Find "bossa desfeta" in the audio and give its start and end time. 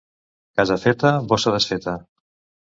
1.33-1.95